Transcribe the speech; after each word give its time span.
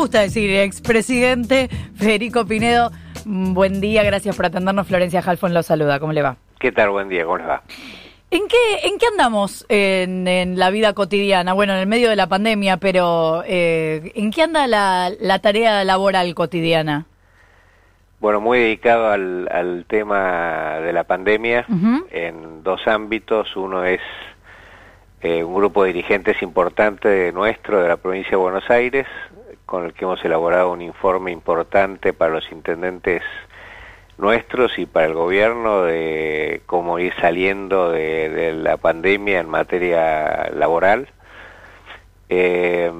gusta 0.00 0.20
decir 0.22 0.50
expresidente 0.50 1.68
Federico 1.94 2.46
Pinedo. 2.46 2.90
mm, 3.26 3.52
Buen 3.52 3.82
día, 3.82 4.02
gracias 4.02 4.34
por 4.34 4.46
atendernos. 4.46 4.86
Florencia 4.86 5.20
Halfon 5.20 5.52
lo 5.52 5.62
saluda. 5.62 6.00
¿Cómo 6.00 6.14
le 6.14 6.22
va? 6.22 6.36
¿Qué 6.58 6.72
tal? 6.72 6.88
Buen 6.88 7.10
día, 7.10 7.24
¿cómo 7.24 7.36
les 7.36 7.46
va? 7.46 7.62
¿En 8.30 8.48
qué, 8.48 8.88
en 8.88 8.96
qué 8.98 9.06
andamos 9.08 9.66
en, 9.68 10.26
en 10.26 10.58
la 10.58 10.70
vida 10.70 10.94
cotidiana? 10.94 11.52
Bueno, 11.52 11.74
en 11.74 11.80
el 11.80 11.86
medio 11.86 12.08
de 12.08 12.16
la 12.16 12.28
pandemia, 12.28 12.78
pero 12.78 13.42
eh, 13.46 14.12
¿en 14.14 14.30
qué 14.30 14.42
anda 14.42 14.66
la, 14.66 15.10
la 15.20 15.40
tarea 15.40 15.84
laboral 15.84 16.34
cotidiana? 16.34 17.04
Bueno, 18.20 18.40
muy 18.40 18.58
dedicado 18.58 19.10
al, 19.10 19.48
al 19.52 19.84
tema 19.86 20.78
de 20.80 20.92
la 20.94 21.04
pandemia 21.04 21.66
en 22.10 22.62
dos 22.62 22.86
ámbitos. 22.86 23.54
Uno 23.54 23.84
es 23.84 24.00
eh, 25.20 25.44
un 25.44 25.54
grupo 25.54 25.82
de 25.84 25.92
dirigentes 25.92 26.40
importante 26.40 27.08
de 27.08 27.32
nuestro, 27.32 27.82
de 27.82 27.88
la 27.88 27.96
provincia 27.98 28.30
de 28.30 28.36
Buenos 28.36 28.70
Aires, 28.70 29.06
con 29.70 29.84
el 29.84 29.92
que 29.92 30.04
hemos 30.04 30.22
elaborado 30.24 30.72
un 30.72 30.82
informe 30.82 31.30
importante 31.30 32.12
para 32.12 32.32
los 32.32 32.50
intendentes 32.50 33.22
nuestros 34.18 34.76
y 34.80 34.84
para 34.84 35.06
el 35.06 35.14
gobierno 35.14 35.84
de 35.84 36.60
cómo 36.66 36.98
ir 36.98 37.14
saliendo 37.20 37.92
de, 37.92 38.52
la 38.52 38.78
pandemia 38.78 39.38
en 39.38 39.48
materia 39.48 40.50
laboral, 40.52 41.06
eh, 42.28 42.90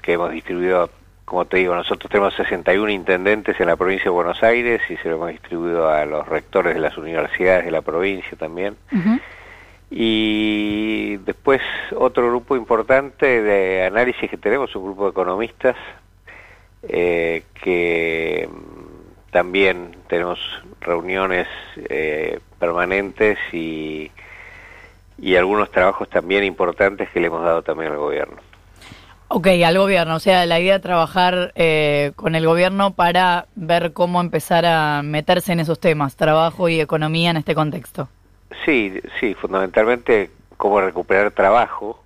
que 0.00 0.12
hemos 0.12 0.30
distribuido, 0.30 0.90
como 1.24 1.46
te 1.46 1.56
digo, 1.56 1.74
nosotros 1.74 2.08
tenemos 2.08 2.34
61 2.34 2.88
intendentes 2.90 3.58
en 3.58 3.66
la 3.66 3.74
provincia 3.74 4.04
de 4.04 4.10
Buenos 4.10 4.44
Aires 4.44 4.80
y 4.88 4.96
se 4.96 5.08
lo 5.08 5.16
hemos 5.16 5.30
distribuido 5.30 5.88
a 5.88 6.06
los 6.06 6.28
rectores 6.28 6.72
de 6.72 6.80
las 6.80 6.96
universidades 6.98 7.64
de 7.64 7.70
la 7.72 7.82
provincia 7.82 8.38
también. 8.38 8.76
Ujú. 8.92 9.18
Y 9.90 11.16
después 11.18 11.60
otro 11.96 12.28
grupo 12.28 12.56
importante 12.56 13.42
de 13.42 13.84
análisis 13.84 14.30
que 14.30 14.36
tenemos, 14.36 14.74
un 14.76 14.84
grupo 14.84 15.04
de 15.04 15.10
economistas 15.10 15.76
eh, 16.88 17.42
que 17.62 18.48
también 19.32 19.96
tenemos 20.08 20.38
reuniones 20.80 21.48
eh, 21.76 22.38
permanentes 22.58 23.38
y, 23.52 24.10
y 25.18 25.36
algunos 25.36 25.70
trabajos 25.70 26.08
también 26.08 26.44
importantes 26.44 27.08
que 27.10 27.20
le 27.20 27.26
hemos 27.26 27.42
dado 27.42 27.62
también 27.62 27.92
al 27.92 27.98
gobierno. 27.98 28.36
Ok, 29.32 29.46
al 29.64 29.78
gobierno, 29.78 30.16
o 30.16 30.18
sea, 30.18 30.44
la 30.44 30.58
idea 30.58 30.74
de 30.74 30.80
trabajar 30.80 31.52
eh, 31.54 32.10
con 32.16 32.34
el 32.34 32.44
gobierno 32.46 32.94
para 32.94 33.46
ver 33.54 33.92
cómo 33.92 34.20
empezar 34.20 34.66
a 34.66 35.02
meterse 35.04 35.52
en 35.52 35.60
esos 35.60 35.78
temas, 35.78 36.16
trabajo 36.16 36.68
y 36.68 36.80
economía 36.80 37.30
en 37.30 37.36
este 37.36 37.54
contexto. 37.54 38.08
Sí, 38.64 39.00
sí, 39.18 39.34
fundamentalmente 39.34 40.30
cómo 40.56 40.80
recuperar 40.80 41.30
trabajo, 41.30 42.02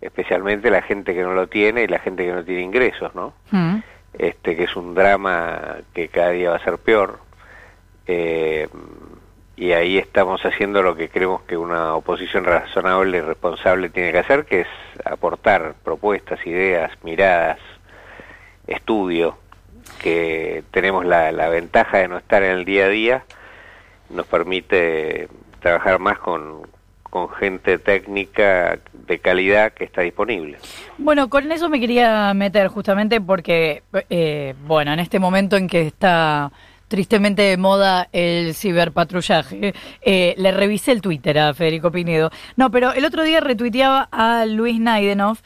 especialmente 0.00 0.70
la 0.70 0.82
gente 0.82 1.14
que 1.14 1.22
no 1.22 1.34
lo 1.34 1.48
tiene 1.48 1.82
y 1.82 1.86
la 1.86 1.98
gente 1.98 2.24
que 2.24 2.32
no 2.32 2.44
tiene 2.44 2.62
ingresos, 2.62 3.14
¿no? 3.14 3.34
Mm. 3.50 3.78
este 4.18 4.56
que 4.56 4.64
es 4.64 4.76
un 4.76 4.94
drama 4.94 5.76
que 5.92 6.08
cada 6.08 6.30
día 6.30 6.50
va 6.50 6.56
a 6.56 6.64
ser 6.64 6.78
peor 6.78 7.18
eh, 8.06 8.68
y 9.56 9.72
ahí 9.72 9.98
estamos 9.98 10.44
haciendo 10.44 10.82
lo 10.82 10.96
que 10.96 11.08
creemos 11.08 11.42
que 11.42 11.56
una 11.56 11.94
oposición 11.94 12.44
razonable 12.44 13.18
y 13.18 13.20
responsable 13.20 13.90
tiene 13.90 14.12
que 14.12 14.18
hacer 14.18 14.44
que 14.44 14.60
es 14.62 14.68
aportar 15.04 15.74
propuestas, 15.82 16.46
ideas, 16.46 16.92
miradas, 17.02 17.58
estudio 18.66 19.38
que 20.02 20.62
tenemos 20.70 21.04
la, 21.04 21.32
la 21.32 21.48
ventaja 21.48 21.98
de 21.98 22.08
no 22.08 22.18
estar 22.18 22.42
en 22.42 22.52
el 22.52 22.64
día 22.64 22.86
a 22.86 22.88
día 22.88 23.24
nos 24.10 24.26
permite 24.26 25.28
trabajar 25.66 25.98
más 25.98 26.18
con, 26.20 26.62
con 27.02 27.28
gente 27.28 27.78
técnica 27.78 28.78
de 28.92 29.18
calidad 29.18 29.72
que 29.72 29.82
está 29.82 30.02
disponible. 30.02 30.58
Bueno, 30.96 31.28
con 31.28 31.50
eso 31.50 31.68
me 31.68 31.80
quería 31.80 32.32
meter 32.34 32.68
justamente 32.68 33.20
porque, 33.20 33.82
eh, 34.08 34.54
bueno, 34.64 34.92
en 34.92 35.00
este 35.00 35.18
momento 35.18 35.56
en 35.56 35.66
que 35.66 35.82
está 35.82 36.52
tristemente 36.86 37.42
de 37.42 37.56
moda 37.56 38.08
el 38.12 38.54
ciberpatrullaje, 38.54 39.74
eh, 40.02 40.34
le 40.38 40.52
revisé 40.52 40.92
el 40.92 41.00
Twitter 41.00 41.36
a 41.40 41.52
Federico 41.52 41.90
Pinedo. 41.90 42.30
No, 42.54 42.70
pero 42.70 42.92
el 42.92 43.04
otro 43.04 43.24
día 43.24 43.40
retuiteaba 43.40 44.08
a 44.12 44.46
Luis 44.46 44.78
Naidenov 44.78 45.38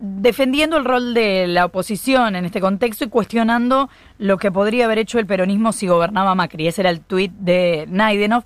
defendiendo 0.00 0.76
el 0.76 0.84
rol 0.84 1.14
de 1.14 1.46
la 1.46 1.64
oposición 1.64 2.36
en 2.36 2.44
este 2.44 2.60
contexto 2.60 3.04
y 3.04 3.08
cuestionando 3.08 3.90
lo 4.18 4.38
que 4.38 4.50
podría 4.50 4.84
haber 4.84 4.98
hecho 4.98 5.18
el 5.18 5.26
peronismo 5.26 5.72
si 5.72 5.86
gobernaba 5.86 6.34
Macri. 6.34 6.68
Ese 6.68 6.82
era 6.82 6.90
el 6.90 7.00
tuit 7.00 7.32
de 7.32 7.86
Naidenov. 7.88 8.44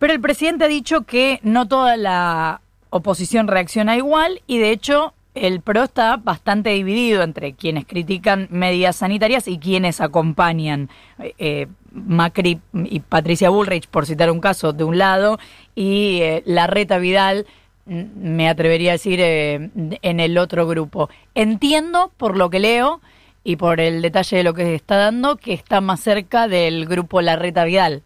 Pero 0.00 0.14
el 0.14 0.20
presidente 0.20 0.64
ha 0.64 0.68
dicho 0.68 1.02
que 1.02 1.40
no 1.42 1.68
toda 1.68 1.98
la 1.98 2.62
oposición 2.88 3.48
reacciona 3.48 3.98
igual 3.98 4.40
y 4.46 4.56
de 4.56 4.70
hecho 4.70 5.12
el 5.34 5.60
PRO 5.60 5.84
está 5.84 6.16
bastante 6.16 6.70
dividido 6.70 7.22
entre 7.22 7.52
quienes 7.52 7.84
critican 7.84 8.48
medidas 8.50 8.96
sanitarias 8.96 9.46
y 9.46 9.58
quienes 9.58 10.00
acompañan. 10.00 10.88
Eh, 11.18 11.34
eh, 11.38 11.66
Macri 11.92 12.60
y 12.72 13.00
Patricia 13.00 13.50
Bullrich, 13.50 13.88
por 13.88 14.06
citar 14.06 14.30
un 14.30 14.40
caso, 14.40 14.72
de 14.72 14.84
un 14.84 14.96
lado, 14.96 15.38
y 15.74 16.20
eh, 16.22 16.42
Larreta 16.46 16.96
Vidal, 16.96 17.46
mm, 17.84 18.04
me 18.16 18.48
atrevería 18.48 18.92
a 18.92 18.94
decir, 18.94 19.20
eh, 19.20 19.70
en 19.74 20.20
el 20.20 20.38
otro 20.38 20.66
grupo. 20.66 21.10
Entiendo, 21.34 22.10
por 22.16 22.38
lo 22.38 22.48
que 22.48 22.58
leo 22.58 23.02
y 23.44 23.56
por 23.56 23.80
el 23.80 24.00
detalle 24.00 24.38
de 24.38 24.44
lo 24.44 24.54
que 24.54 24.74
está 24.74 24.96
dando, 24.96 25.36
que 25.36 25.52
está 25.52 25.82
más 25.82 26.00
cerca 26.00 26.48
del 26.48 26.86
grupo 26.86 27.20
Larreta 27.20 27.64
Vidal. 27.64 28.02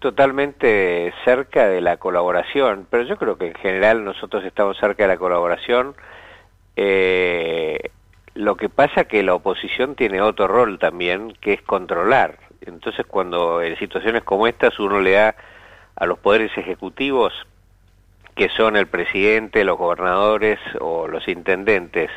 Totalmente 0.00 1.12
cerca 1.24 1.68
de 1.68 1.80
la 1.80 1.96
colaboración, 1.96 2.86
pero 2.90 3.04
yo 3.04 3.16
creo 3.16 3.38
que 3.38 3.46
en 3.48 3.54
general 3.54 4.04
nosotros 4.04 4.44
estamos 4.44 4.76
cerca 4.78 5.04
de 5.04 5.08
la 5.08 5.16
colaboración. 5.16 5.94
Eh, 6.76 7.90
lo 8.34 8.56
que 8.56 8.68
pasa 8.68 9.04
que 9.04 9.22
la 9.22 9.34
oposición 9.34 9.94
tiene 9.94 10.20
otro 10.20 10.48
rol 10.48 10.78
también, 10.78 11.32
que 11.40 11.54
es 11.54 11.62
controlar. 11.62 12.38
Entonces 12.60 13.06
cuando 13.06 13.62
en 13.62 13.78
situaciones 13.78 14.22
como 14.24 14.46
estas 14.46 14.78
uno 14.78 15.00
le 15.00 15.12
da 15.12 15.36
a 15.94 16.06
los 16.06 16.18
poderes 16.18 16.56
ejecutivos, 16.58 17.32
que 18.34 18.50
son 18.50 18.76
el 18.76 18.86
presidente, 18.86 19.64
los 19.64 19.78
gobernadores 19.78 20.58
o 20.80 21.08
los 21.08 21.26
intendentes, 21.26 22.10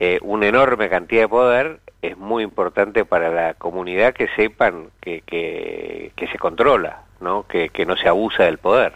eh, 0.00 0.18
una 0.22 0.48
enorme 0.48 0.88
cantidad 0.88 1.22
de 1.22 1.28
poder, 1.28 1.80
es 2.08 2.16
muy 2.18 2.42
importante 2.42 3.04
para 3.04 3.30
la 3.30 3.54
comunidad 3.54 4.14
que 4.14 4.28
sepan 4.36 4.90
que, 5.00 5.22
que, 5.22 6.12
se 6.30 6.38
controla, 6.38 7.02
¿no? 7.20 7.46
Que, 7.46 7.68
que 7.70 7.86
no 7.86 7.96
se 7.96 8.08
abusa 8.08 8.44
del 8.44 8.58
poder. 8.58 8.92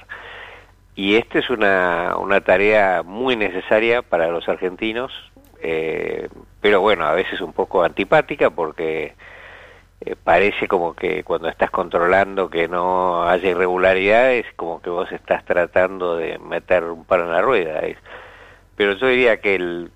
Y 0.97 1.17
esta 1.17 1.39
es 1.39 1.49
una, 1.51 2.17
una 2.19 2.41
tarea 2.41 3.03
muy 3.05 3.37
necesaria 3.37 4.03
para 4.03 4.29
los 4.29 4.49
argentinos, 4.49 5.13
eh, 5.63 6.29
pero 6.61 6.81
bueno, 6.81 7.07
a 7.07 7.13
veces 7.15 7.41
un 7.41 7.53
poco 7.53 7.83
antipática 7.85 8.51
porque 8.51 9.15
eh, 10.03 10.17
parece 10.23 10.67
como 10.69 10.95
que 10.95 11.23
cuando 11.25 11.49
estás 11.49 11.71
controlando 11.71 12.51
que 12.51 12.69
no 12.69 13.23
haya 13.29 13.51
irregularidades, 13.51 14.47
como 14.57 14.83
que 14.83 14.91
vos 14.91 15.11
estás 15.13 15.45
tratando 15.45 16.17
de 16.17 16.39
meter 16.39 16.85
un 16.85 17.05
palo 17.05 17.25
en 17.25 17.33
la 17.33 17.43
rueda. 17.43 17.81
es- 17.81 17.99
Pero 18.77 18.95
yo 18.95 19.07
diría 19.07 19.41
que 19.41 19.55
el, 19.55 19.91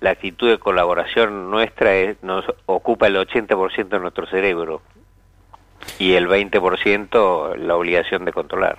la 0.00 0.10
actitud 0.10 0.48
de 0.48 0.58
colaboración 0.58 1.50
nuestra 1.50 1.94
es, 1.94 2.22
nos 2.22 2.44
ocupa 2.66 3.06
el 3.06 3.16
80% 3.16 3.88
de 3.88 4.00
nuestro 4.00 4.26
cerebro 4.26 4.82
y 5.98 6.12
el 6.12 6.28
20% 6.28 7.56
la 7.56 7.76
obligación 7.76 8.24
de 8.24 8.32
controlar. 8.32 8.78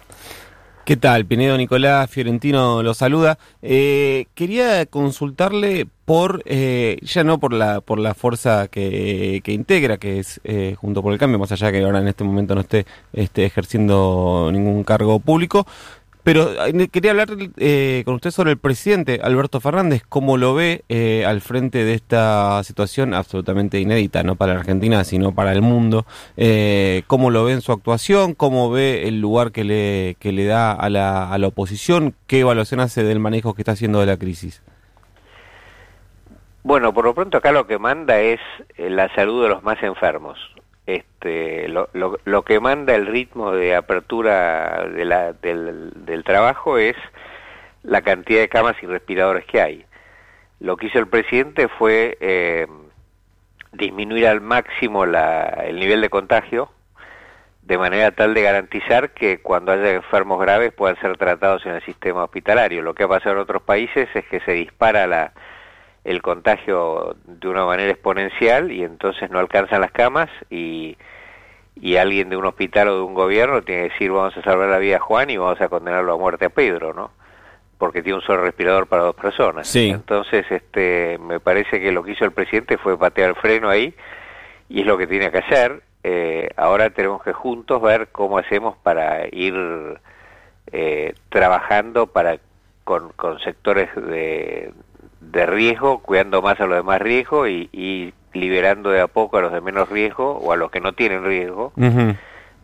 ¿Qué 0.89 0.97
tal? 0.97 1.27
Pinedo 1.27 1.55
Nicolás 1.55 2.09
Fiorentino 2.09 2.81
lo 2.81 2.95
saluda. 2.95 3.37
Eh, 3.61 4.25
quería 4.33 4.87
consultarle 4.87 5.85
por, 6.03 6.41
eh, 6.45 6.97
ya 7.03 7.23
no 7.23 7.39
por 7.39 7.53
la 7.53 7.81
por 7.81 7.99
la 7.99 8.15
fuerza 8.15 8.69
que, 8.69 9.41
que 9.43 9.51
integra, 9.51 9.99
que 9.99 10.17
es 10.17 10.41
eh, 10.43 10.75
Junto 10.79 11.03
por 11.03 11.13
el 11.13 11.19
Cambio, 11.19 11.37
más 11.37 11.51
allá 11.51 11.71
que 11.71 11.83
ahora 11.83 11.99
en 11.99 12.07
este 12.07 12.23
momento 12.23 12.55
no 12.55 12.61
esté, 12.61 12.87
esté 13.13 13.45
ejerciendo 13.45 14.49
ningún 14.51 14.83
cargo 14.83 15.19
público, 15.19 15.67
pero 16.31 16.47
quería 16.91 17.09
hablar 17.09 17.29
eh, 17.57 18.03
con 18.05 18.13
usted 18.13 18.29
sobre 18.29 18.51
el 18.51 18.59
presidente 18.59 19.19
Alberto 19.23 19.59
Fernández, 19.59 20.03
cómo 20.07 20.37
lo 20.37 20.53
ve 20.53 20.83
eh, 20.87 21.25
al 21.25 21.41
frente 21.41 21.83
de 21.83 21.95
esta 21.95 22.63
situación 22.63 23.15
absolutamente 23.15 23.79
inédita, 23.79 24.21
no 24.21 24.35
para 24.35 24.53
la 24.53 24.59
Argentina, 24.59 25.03
sino 25.05 25.33
para 25.33 25.53
el 25.53 25.63
mundo. 25.63 26.05
Eh, 26.37 27.01
cómo 27.07 27.31
lo 27.31 27.45
ve 27.45 27.53
en 27.53 27.61
su 27.61 27.71
actuación, 27.71 28.35
cómo 28.35 28.69
ve 28.69 29.07
el 29.07 29.19
lugar 29.19 29.51
que 29.51 29.63
le, 29.63 30.17
que 30.19 30.31
le 30.31 30.45
da 30.45 30.71
a 30.71 30.91
la, 30.91 31.33
a 31.33 31.37
la 31.39 31.47
oposición, 31.47 32.13
qué 32.27 32.41
evaluación 32.41 32.79
hace 32.79 33.01
del 33.01 33.19
manejo 33.19 33.55
que 33.55 33.63
está 33.63 33.71
haciendo 33.71 33.99
de 33.99 34.05
la 34.05 34.17
crisis. 34.17 34.61
Bueno, 36.61 36.93
por 36.93 37.05
lo 37.05 37.15
pronto 37.15 37.39
acá 37.39 37.51
lo 37.51 37.65
que 37.65 37.79
manda 37.79 38.19
es 38.19 38.39
eh, 38.77 38.91
la 38.91 39.11
salud 39.15 39.41
de 39.41 39.49
los 39.49 39.63
más 39.63 39.81
enfermos. 39.81 40.37
Este, 40.89 41.67
lo, 41.67 41.87
lo, 41.93 42.41
que 42.41 42.59
manda 42.59 42.95
el 42.95 43.05
ritmo 43.05 43.51
de 43.51 43.75
apertura 43.75 44.87
de 44.87 45.05
la, 45.05 45.33
del, 45.33 45.91
del 45.93 46.23
trabajo 46.23 46.79
es 46.79 46.95
la 47.83 48.01
cantidad 48.01 48.39
de 48.39 48.49
camas 48.49 48.75
y 48.81 48.87
respiradores 48.87 49.45
que 49.45 49.61
hay. 49.61 49.85
Lo 50.59 50.77
que 50.77 50.87
hizo 50.87 50.97
el 50.97 51.07
presidente 51.07 51.67
fue 51.67 52.17
eh, 52.21 52.65
disminuir 53.71 54.25
al 54.25 54.41
máximo 54.41 55.05
la, 55.05 55.43
el 55.67 55.79
nivel 55.79 56.01
de 56.01 56.09
contagio, 56.09 56.71
de 57.61 57.77
manera 57.77 58.09
tal 58.09 58.33
de 58.33 58.41
garantizar 58.41 59.11
que 59.11 59.41
cuando 59.41 59.71
haya 59.71 59.91
enfermos 59.91 60.41
graves 60.41 60.73
puedan 60.73 60.99
ser 60.99 61.17
tratados 61.17 61.67
en 61.67 61.73
el 61.73 61.85
sistema 61.85 62.23
hospitalario. 62.23 62.81
Lo 62.81 62.95
que 62.95 63.03
ha 63.03 63.07
pasado 63.07 63.35
en 63.35 63.41
otros 63.41 63.61
países 63.61 64.09
es 64.15 64.25
que 64.25 64.39
se 64.39 64.53
dispara 64.53 65.05
la, 65.05 65.33
el 66.09 66.23
contagio 66.23 67.15
de 67.25 67.47
una 67.47 67.65
manera 67.65 67.91
exponencial 67.91 68.71
y 68.71 68.83
entonces 68.83 69.29
no 69.29 69.37
alcanzan 69.37 69.81
las 69.81 69.91
camas 69.91 70.27
y, 70.49 70.97
y 71.79 71.97
alguien 71.97 72.29
de 72.29 72.35
un 72.35 72.45
hospital 72.45 72.87
o 72.87 72.95
de 72.95 73.01
un 73.01 73.13
gobierno 73.13 73.61
tiene 73.61 73.83
que 73.83 73.89
decir 73.89 74.11
vamos 74.11 74.35
a 74.35 74.41
salvar 74.41 74.69
la 74.69 74.79
vida 74.79 74.95
a 74.95 74.99
Juan 74.99 75.29
y 75.29 75.37
vamos 75.37 75.61
a 75.61 75.69
condenarlo 75.69 76.13
a 76.13 76.17
muerte 76.17 76.45
a 76.45 76.49
Pedro, 76.49 76.95
¿no? 76.95 77.11
Porque 77.77 78.01
tiene 78.01 78.17
un 78.17 78.23
solo 78.23 78.41
respirador 78.41 78.87
para 78.87 79.03
dos 79.03 79.15
personas. 79.15 79.67
Sí. 79.67 79.91
Entonces, 79.91 80.45
este, 80.49 81.19
me 81.19 81.39
parece 81.39 81.79
que 81.79 81.91
lo 81.91 82.03
que 82.03 82.13
hizo 82.13 82.25
el 82.25 82.31
presidente 82.31 82.79
fue 82.79 82.97
patear 82.97 83.29
el 83.29 83.35
freno 83.35 83.69
ahí 83.69 83.93
y 84.67 84.81
es 84.81 84.87
lo 84.87 84.97
que 84.97 85.05
tiene 85.05 85.29
que 85.29 85.37
hacer. 85.37 85.83
Eh, 86.03 86.49
ahora 86.57 86.89
tenemos 86.89 87.21
que 87.21 87.33
juntos 87.33 87.81
ver 87.83 88.07
cómo 88.11 88.39
hacemos 88.39 88.75
para 88.77 89.27
ir 89.31 89.53
eh, 90.71 91.13
trabajando 91.29 92.07
para 92.07 92.39
con, 92.83 93.11
con 93.11 93.39
sectores 93.39 93.93
de, 93.95 94.73
de 95.21 95.45
riesgo, 95.45 95.99
cuidando 95.99 96.41
más 96.41 96.59
a 96.59 96.65
los 96.65 96.77
de 96.77 96.83
más 96.83 97.01
riesgo 97.01 97.47
y, 97.47 97.69
y, 97.71 98.13
liberando 98.33 98.91
de 98.91 99.01
a 99.01 99.07
poco 99.07 99.37
a 99.37 99.41
los 99.41 99.51
de 99.51 99.61
menos 99.61 99.89
riesgo 99.89 100.37
o 100.37 100.51
a 100.51 100.55
los 100.55 100.69
que 100.69 100.81
no 100.81 100.93
tienen 100.93 101.25
riesgo 101.25 101.73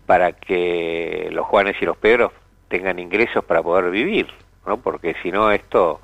para 0.05 0.33
que 0.33 1.29
los 1.31 1.45
Juanes 1.47 1.75
y 1.81 1.85
los 1.85 1.97
Pedros 1.97 2.31
tengan 2.67 2.99
ingresos 2.99 3.43
para 3.43 3.63
poder 3.63 3.89
vivir, 3.89 4.27
¿no? 4.67 4.77
Porque 4.77 5.15
si 5.23 5.31
no 5.31 5.51
esto 5.51 6.01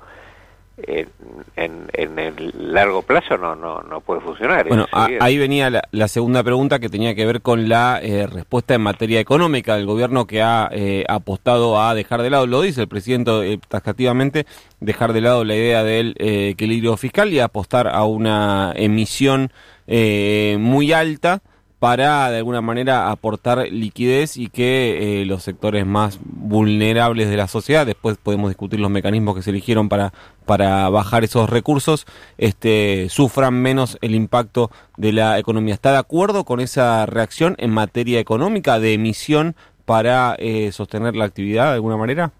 en, 1.56 1.88
en 1.92 2.18
el 2.18 2.72
largo 2.72 3.02
plazo 3.02 3.36
no 3.36 3.54
no 3.54 3.80
no 3.82 4.00
puede 4.00 4.20
funcionar. 4.20 4.66
Bueno, 4.66 4.86
a- 4.92 5.08
ahí 5.20 5.38
venía 5.38 5.68
la, 5.70 5.82
la 5.92 6.08
segunda 6.08 6.42
pregunta 6.42 6.78
que 6.78 6.88
tenía 6.88 7.14
que 7.14 7.26
ver 7.26 7.42
con 7.42 7.68
la 7.68 8.00
eh, 8.02 8.26
respuesta 8.26 8.74
en 8.74 8.80
materia 8.80 9.20
económica 9.20 9.76
del 9.76 9.86
gobierno 9.86 10.26
que 10.26 10.42
ha 10.42 10.68
eh, 10.72 11.04
apostado 11.08 11.80
a 11.80 11.94
dejar 11.94 12.22
de 12.22 12.30
lado, 12.30 12.46
lo 12.46 12.62
dice 12.62 12.80
el 12.82 12.88
presidente 12.88 13.52
eh, 13.52 13.58
taxativamente, 13.68 14.46
dejar 14.80 15.12
de 15.12 15.20
lado 15.20 15.44
la 15.44 15.54
idea 15.54 15.84
del 15.84 16.14
eh, 16.18 16.48
equilibrio 16.50 16.96
fiscal 16.96 17.32
y 17.32 17.38
apostar 17.40 17.88
a 17.88 18.04
una 18.04 18.72
emisión 18.74 19.52
eh, 19.86 20.56
muy 20.58 20.92
alta 20.92 21.42
para 21.82 22.30
de 22.30 22.36
alguna 22.36 22.60
manera 22.60 23.10
aportar 23.10 23.66
liquidez 23.72 24.36
y 24.36 24.50
que 24.50 25.22
eh, 25.22 25.26
los 25.26 25.42
sectores 25.42 25.84
más 25.84 26.20
vulnerables 26.22 27.28
de 27.28 27.36
la 27.36 27.48
sociedad, 27.48 27.84
después 27.84 28.18
podemos 28.18 28.50
discutir 28.50 28.78
los 28.78 28.88
mecanismos 28.88 29.34
que 29.34 29.42
se 29.42 29.50
eligieron 29.50 29.88
para, 29.88 30.12
para 30.46 30.88
bajar 30.90 31.24
esos 31.24 31.50
recursos, 31.50 32.06
este, 32.38 33.08
sufran 33.08 33.54
menos 33.54 33.98
el 34.00 34.14
impacto 34.14 34.70
de 34.96 35.10
la 35.10 35.40
economía. 35.40 35.74
¿Está 35.74 35.90
de 35.90 35.98
acuerdo 35.98 36.44
con 36.44 36.60
esa 36.60 37.04
reacción 37.06 37.56
en 37.58 37.72
materia 37.72 38.20
económica 38.20 38.78
de 38.78 38.92
emisión 38.92 39.56
para 39.84 40.36
eh, 40.38 40.70
sostener 40.70 41.16
la 41.16 41.24
actividad 41.24 41.70
de 41.70 41.74
alguna 41.74 41.96
manera? 41.96 42.30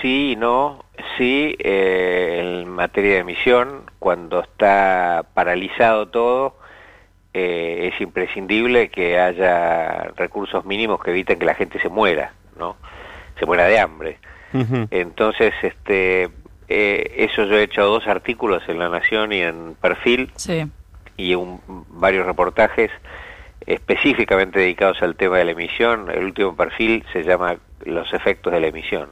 Sí, 0.00 0.36
no, 0.38 0.84
sí, 1.16 1.56
eh, 1.58 2.62
en 2.62 2.68
materia 2.68 3.14
de 3.14 3.18
emisión, 3.18 3.82
cuando 3.98 4.42
está 4.42 5.26
paralizado 5.34 6.06
todo, 6.06 6.67
eh, 7.40 7.90
es 7.92 8.00
imprescindible 8.00 8.88
que 8.88 9.18
haya 9.20 10.10
recursos 10.16 10.64
mínimos 10.64 11.00
que 11.02 11.10
eviten 11.10 11.38
que 11.38 11.44
la 11.46 11.54
gente 11.54 11.78
se 11.80 11.88
muera, 11.88 12.32
¿no? 12.58 12.76
Se 13.38 13.46
muera 13.46 13.66
de 13.66 13.78
hambre. 13.78 14.18
Entonces, 14.90 15.52
este, 15.62 16.28
eh, 16.68 17.14
eso 17.18 17.44
yo 17.44 17.56
he 17.58 17.62
hecho 17.64 17.84
dos 17.84 18.06
artículos 18.08 18.62
en 18.68 18.78
La 18.78 18.88
Nación 18.88 19.32
y 19.32 19.42
en 19.42 19.74
Perfil 19.80 20.32
Sí. 20.36 20.64
y 21.16 21.34
un- 21.34 21.60
varios 21.90 22.26
reportajes 22.26 22.90
específicamente 23.66 24.58
dedicados 24.60 25.02
al 25.02 25.14
tema 25.16 25.38
de 25.38 25.44
la 25.44 25.50
emisión. 25.52 26.10
El 26.10 26.24
último 26.24 26.56
perfil 26.56 27.04
se 27.12 27.22
llama 27.22 27.56
Los 27.84 28.12
efectos 28.14 28.52
de 28.52 28.60
la 28.60 28.66
emisión. 28.68 29.10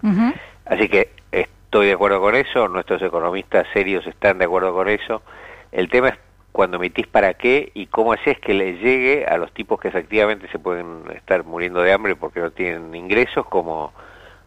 Así 0.64 0.88
que 0.88 1.10
estoy 1.30 1.86
de 1.88 1.92
acuerdo 1.92 2.20
con 2.20 2.34
eso, 2.34 2.66
nuestros 2.68 3.00
economistas 3.02 3.66
serios 3.72 4.06
están 4.06 4.38
de 4.38 4.46
acuerdo 4.46 4.72
con 4.74 4.88
eso. 4.88 5.22
El 5.72 5.88
tema 5.88 6.08
es 6.08 6.18
cuando 6.56 6.78
emitís 6.78 7.06
para 7.06 7.34
qué 7.34 7.70
y 7.74 7.84
cómo 7.84 8.14
haces 8.14 8.40
que 8.40 8.54
le 8.54 8.78
llegue 8.78 9.26
a 9.26 9.36
los 9.36 9.52
tipos 9.52 9.78
que 9.78 9.88
efectivamente 9.88 10.48
se 10.50 10.58
pueden 10.58 11.02
estar 11.14 11.44
muriendo 11.44 11.82
de 11.82 11.92
hambre 11.92 12.16
porque 12.16 12.40
no 12.40 12.50
tienen 12.50 12.94
ingresos, 12.94 13.44
como, 13.44 13.92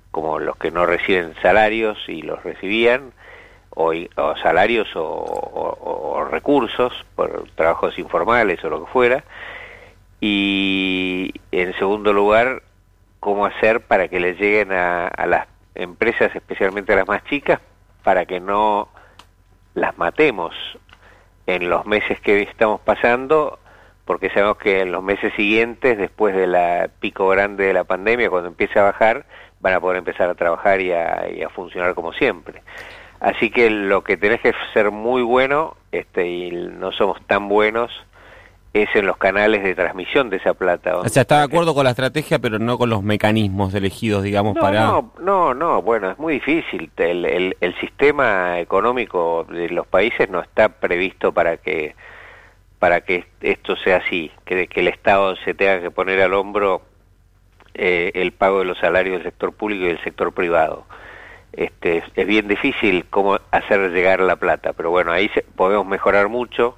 como 0.10 0.40
los 0.40 0.58
que 0.58 0.72
no 0.72 0.88
reciben 0.88 1.36
salarios 1.44 2.00
y 2.08 2.24
los 2.24 2.42
recibían, 2.42 3.14
o, 3.76 3.94
salarios 4.42 4.88
o, 4.96 6.28
recursos 6.32 7.06
por 7.16 7.48
trabajos 7.54 8.00
informales 8.00 8.64
o 8.64 8.72
lo 8.72 8.86
que 8.86 8.92
fuera. 8.92 9.24
Y 10.20 11.32
en 11.52 11.78
segundo 11.78 12.12
lugar, 12.12 12.64
cómo 13.20 13.46
hacer 13.46 13.82
para 13.82 14.08
que 14.08 14.20
le 14.20 14.34
lleguen 14.34 14.72
a, 14.72 15.10
a 15.10 15.28
las 15.28 15.48
empresas, 15.76 16.36
especialmente 16.36 16.92
a 16.92 16.96
las 16.96 17.08
más 17.08 17.24
chicas, 17.26 17.60
para 18.04 18.26
que 18.26 18.40
no 18.40 18.90
las 19.76 19.96
matemos 20.00 20.56
en 21.56 21.70
los 21.70 21.86
meses 21.86 22.20
que 22.22 22.42
estamos 22.44 22.80
pasando, 22.82 23.60
porque 24.06 24.30
sabemos 24.30 24.58
que 24.58 24.82
en 24.82 24.92
los 24.92 25.04
meses 25.04 25.34
siguientes, 25.36 25.98
después 25.98 26.36
de 26.36 26.48
la 26.48 26.90
pico 27.00 27.28
grande 27.30 27.66
de 27.66 27.74
la 27.74 27.84
pandemia, 27.84 28.30
cuando 28.30 28.50
empiece 28.50 28.80
a 28.80 28.84
bajar, 28.84 29.26
van 29.60 29.74
a 29.74 29.80
poder 29.80 29.98
empezar 29.98 30.30
a 30.30 30.36
trabajar 30.36 30.80
y 30.82 30.92
a, 30.92 31.28
y 31.30 31.42
a 31.42 31.50
funcionar 31.50 31.96
como 31.96 32.14
siempre. 32.14 32.62
Así 33.20 33.50
que 33.50 33.70
lo 33.70 34.04
que 34.04 34.16
tenés 34.16 34.42
que 34.42 34.54
ser 34.74 34.92
muy 34.92 35.22
bueno, 35.24 35.76
este, 35.92 36.28
y 36.28 36.52
no 36.52 36.92
somos 36.92 37.22
tan 37.26 37.50
buenos, 37.50 37.92
es 38.74 38.88
en 38.96 39.08
los 39.08 39.18
canales 39.18 39.64
de 39.64 39.74
transmisión 39.74 40.30
de 40.30 40.38
esa 40.38 40.54
plata. 40.54 40.98
O 40.98 41.10
sea, 41.10 41.22
está 41.24 41.40
de 41.40 41.46
acuerdo 41.46 41.74
con 41.74 41.84
la 41.86 41.90
estrategia, 41.90 42.38
pero 42.40 42.60
no 42.60 42.78
con 42.78 42.90
los 42.90 43.02
mecanismos 43.02 43.74
elegidos, 43.74 44.22
digamos, 44.24 44.56
No, 44.56 44.62
para... 44.62 44.86
no, 44.86 45.12
no, 45.20 45.54
no, 45.56 45.82
bueno, 45.82 46.12
es 46.12 46.20
muy 46.20 46.34
difícil. 46.36 46.92
El, 46.98 47.26
el, 47.26 47.58
el 47.62 47.76
sistema 47.80 48.60
económico 48.60 49.46
de 49.50 49.70
los 49.70 49.88
países 49.88 50.30
no 50.30 50.40
está 50.42 50.70
previsto 50.70 51.32
para 51.34 51.58
que 51.58 51.96
para 52.78 53.02
que 53.02 53.26
esto 53.42 53.76
sea 53.76 53.98
así, 53.98 54.32
que, 54.46 54.68
que 54.68 54.80
el 54.80 54.88
Estado 54.88 55.36
se 55.44 55.54
tenga 55.54 55.82
que 55.82 55.92
poner 55.92 56.22
al 56.22 56.34
hombro 56.34 56.82
eh, 57.74 58.12
el 58.14 58.32
pago 58.32 58.60
de 58.60 58.66
los 58.66 58.78
salarios 58.78 59.16
del 59.18 59.24
sector 59.24 59.52
público 59.52 59.84
y 59.84 59.88
del 59.88 60.02
sector 60.04 60.32
privado. 60.32 60.86
Este, 61.52 61.98
es, 61.98 62.04
es 62.16 62.26
bien 62.28 62.48
difícil 62.48 63.04
cómo 63.10 63.38
hacer 63.52 63.92
llegar 63.92 64.22
la 64.22 64.38
plata, 64.38 64.72
pero 64.72 64.92
bueno, 64.92 65.12
ahí 65.12 65.28
se- 65.34 65.42
podemos 65.42 65.86
mejorar 65.88 66.30
mucho 66.30 66.78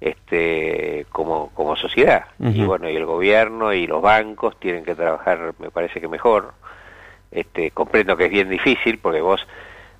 este 0.00 1.06
como 1.10 1.50
como 1.50 1.76
sociedad. 1.76 2.26
Y 2.40 2.62
bueno 2.64 2.88
y 2.88 2.96
el 2.96 3.04
gobierno 3.04 3.72
y 3.72 3.86
los 3.86 4.00
bancos 4.00 4.58
tienen 4.58 4.84
que 4.84 4.94
trabajar 4.94 5.54
me 5.58 5.70
parece 5.70 6.00
que 6.00 6.08
mejor. 6.08 6.52
Este 7.30 7.70
comprendo 7.72 8.16
que 8.16 8.26
es 8.26 8.30
bien 8.30 8.48
difícil 8.48 8.98
porque 8.98 9.20
vos 9.20 9.46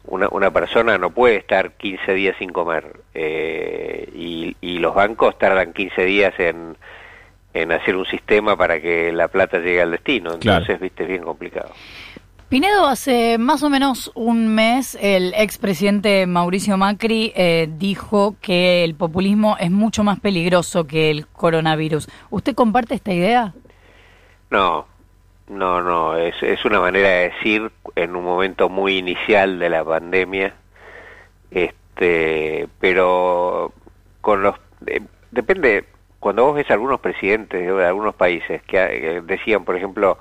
una, 0.04 0.28
una 0.30 0.50
persona 0.50 0.96
no 0.96 1.10
puede 1.10 1.36
estar 1.36 1.72
15 1.72 2.14
días 2.14 2.36
sin 2.38 2.50
comer 2.50 3.00
eh, 3.12 4.08
y, 4.14 4.56
y 4.60 4.78
los 4.78 4.94
bancos 4.94 5.38
tardan 5.38 5.72
15 5.72 6.04
días 6.04 6.34
en 6.38 6.76
en 7.54 7.72
hacer 7.72 7.96
un 7.96 8.06
sistema 8.06 8.56
para 8.56 8.80
que 8.80 9.12
la 9.12 9.28
plata 9.28 9.58
llegue 9.58 9.82
al 9.82 9.90
destino. 9.90 10.38
Claro. 10.38 10.60
entonces 10.60 10.80
viste 10.80 11.02
es 11.02 11.08
bien 11.08 11.22
complicado 11.22 11.70
Pinedo, 12.48 12.86
hace 12.86 13.36
más 13.36 13.62
o 13.62 13.68
menos 13.68 14.10
un 14.14 14.54
mes 14.54 14.96
el 15.02 15.34
expresidente 15.36 16.26
Mauricio 16.26 16.78
Macri 16.78 17.30
eh, 17.36 17.68
dijo 17.76 18.36
que 18.40 18.84
el 18.84 18.94
populismo 18.94 19.56
es 19.60 19.70
mucho 19.70 20.02
más 20.02 20.18
peligroso 20.18 20.86
que 20.86 21.10
el 21.10 21.26
coronavirus. 21.26 22.08
¿Usted 22.30 22.54
comparte 22.54 22.94
esta 22.94 23.12
idea? 23.12 23.52
No, 24.50 24.86
no, 25.48 25.82
no, 25.82 26.16
es, 26.16 26.42
es 26.42 26.64
una 26.64 26.80
manera 26.80 27.08
de 27.10 27.28
decir 27.30 27.70
en 27.96 28.16
un 28.16 28.24
momento 28.24 28.70
muy 28.70 28.96
inicial 28.96 29.58
de 29.58 29.68
la 29.68 29.84
pandemia, 29.84 30.54
este, 31.50 32.66
pero 32.80 33.74
con 34.22 34.42
los, 34.42 34.54
de- 34.80 35.02
depende, 35.32 35.84
cuando 36.18 36.46
vos 36.46 36.54
ves 36.56 36.70
algunos 36.70 37.00
presidentes 37.00 37.60
de 37.66 37.84
algunos 37.86 38.14
países 38.14 38.62
que 38.62 39.20
decían, 39.26 39.66
por 39.66 39.76
ejemplo, 39.76 40.16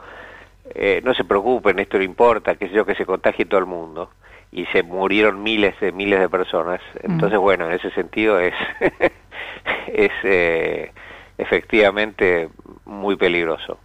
eh, 0.73 1.01
no 1.03 1.13
se 1.13 1.23
preocupen, 1.23 1.79
esto 1.79 1.97
no 1.97 2.03
importa, 2.03 2.55
que 2.55 2.67
sé 2.67 2.73
yo, 2.73 2.85
que 2.85 2.95
se 2.95 3.05
contagie 3.05 3.45
todo 3.45 3.59
el 3.59 3.65
mundo, 3.65 4.11
y 4.51 4.65
se 4.67 4.83
murieron 4.83 5.43
miles 5.43 5.79
de 5.79 5.91
miles 5.91 6.19
de 6.19 6.29
personas, 6.29 6.81
entonces 7.03 7.37
bueno, 7.37 7.65
en 7.65 7.73
ese 7.73 7.91
sentido 7.91 8.39
es, 8.39 8.53
es 9.87 10.11
eh, 10.23 10.91
efectivamente 11.37 12.49
muy 12.85 13.15
peligroso. 13.15 13.79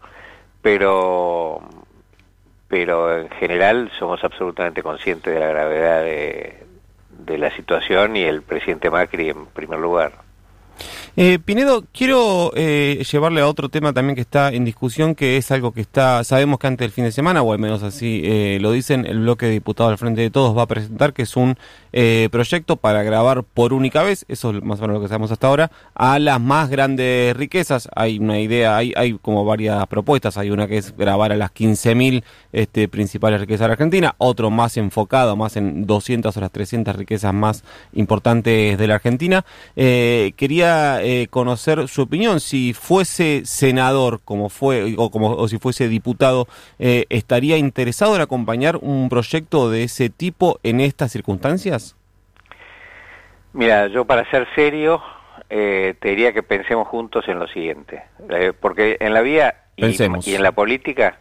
Pero 0.61 1.61
pero 2.69 3.19
en 3.19 3.29
general 3.31 3.91
somos 3.99 4.25
absolutamente 4.25 4.83
conscientes 4.83 5.35
de 5.35 5.41
la 5.41 5.49
gravedad 5.49 6.03
de, 6.03 6.63
de 7.11 7.39
la 7.39 7.51
situación 7.55 8.17
y 8.17 8.23
el 8.23 8.41
presidente 8.43 8.89
Macri 8.89 9.29
en 9.29 9.47
primer 9.47 9.79
lugar. 9.79 10.13
Eh, 11.17 11.39
Pinedo, 11.45 11.85
quiero 11.93 12.53
eh, 12.55 13.05
llevarle 13.11 13.43
a 13.43 13.47
otro 13.47 13.69
tema 13.69 13.93
también 13.93 14.15
que 14.15 14.23
está 14.23 14.51
en 14.51 14.65
discusión, 14.65 15.15
que 15.15 15.37
es 15.37 15.51
algo 15.51 15.73
que 15.73 15.83
está, 15.83 16.25
sabemos 16.25 16.59
que 16.59 16.67
antes 16.69 16.87
del 16.87 16.91
fin 16.91 17.05
de 17.05 17.13
semana, 17.13 17.43
o 17.43 17.53
al 17.53 17.59
menos 17.59 17.83
así 17.83 18.23
eh, 18.25 18.59
lo 18.61 18.73
dicen, 18.73 19.05
el 19.05 19.21
bloque 19.21 19.47
de 19.47 19.53
diputados 19.53 19.93
al 19.93 19.99
Frente 19.99 20.23
de 20.23 20.31
Todos 20.31 20.57
va 20.57 20.63
a 20.63 20.67
presentar, 20.67 21.13
que 21.13 21.23
es 21.23 21.37
un 21.37 21.57
eh, 21.93 22.29
proyecto 22.33 22.77
para 22.77 23.03
grabar 23.03 23.45
por 23.45 23.75
única 23.75 24.03
vez, 24.03 24.25
eso 24.29 24.51
es 24.53 24.63
más 24.63 24.79
o 24.79 24.83
menos 24.83 24.97
lo 24.97 25.03
que 25.03 25.09
sabemos 25.09 25.31
hasta 25.31 25.47
ahora, 25.47 25.71
a 25.95 26.19
las 26.19 26.41
más 26.41 26.71
grandes 26.71 27.37
riquezas. 27.37 27.89
Hay 27.95 28.19
una 28.19 28.41
idea, 28.41 28.77
hay, 28.77 28.95
hay 28.97 29.13
como 29.21 29.45
varias 29.45 29.87
propuestas, 29.89 30.39
hay 30.39 30.51
una 30.51 30.67
que 30.67 30.79
es 30.79 30.97
grabar 30.97 31.33
a 31.33 31.37
las 31.37 31.53
15.000 31.53 32.23
este, 32.53 32.89
principales 32.89 33.41
riquezas 33.41 33.61
de 33.61 33.69
la 33.69 33.73
Argentina, 33.73 34.15
otro 34.17 34.51
más 34.51 34.79
enfocado, 34.79 35.37
más 35.37 35.57
en 35.57 35.87
200 35.87 36.35
o 36.35 36.41
las 36.41 36.51
300 36.51 36.97
riquezas 36.97 37.35
más 37.35 37.65
importantes 37.93 38.79
de 38.79 38.87
la 38.87 38.95
Argentina. 38.95 39.45
Eh, 39.77 40.33
eh, 41.03 41.27
conocer 41.29 41.89
su 41.89 42.03
opinión, 42.03 42.41
si 42.41 42.73
fuese 42.73 43.43
senador 43.45 44.21
como 44.25 44.49
fue, 44.49 44.95
o, 44.97 45.11
como, 45.11 45.31
o 45.33 45.49
si 45.49 45.59
fuese 45.59 45.89
diputado, 45.89 46.47
eh, 46.79 47.07
¿estaría 47.09 47.57
interesado 47.57 48.15
en 48.17 48.23
acompañar 48.23 48.77
un 48.81 49.09
proyecto 49.09 49.71
de 49.71 49.85
ese 49.85 50.11
tipo 50.11 50.59
en 50.63 50.81
estas 50.81 51.13
circunstancias? 51.13 51.97
Mira, 53.53 53.89
yo 53.89 54.05
para 54.05 54.29
ser 54.31 54.47
serio, 54.55 55.03
eh, 55.51 55.95
te 56.01 56.11
diría 56.11 56.33
que 56.33 56.43
pensemos 56.43 56.89
juntos 56.89 57.27
en 57.29 57.39
lo 57.39 57.47
siguiente, 57.49 58.03
porque 58.61 58.97
en 59.01 59.15
la 59.15 59.21
vida 59.21 59.57
y, 59.77 59.87
y, 59.87 60.35
en 60.35 60.43
la 60.43 60.53
política 60.53 61.19